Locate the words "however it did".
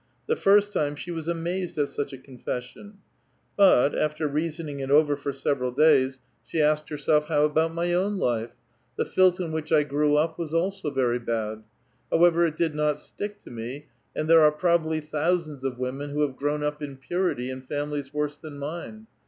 12.11-12.73